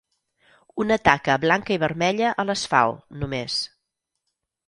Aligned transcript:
Una 0.83 0.95
taca 1.07 1.33
blanca 1.43 1.75
i 1.75 1.77
vermella 1.83 2.31
a 2.43 2.47
l'asfalt, 2.51 3.05
només. 3.25 3.59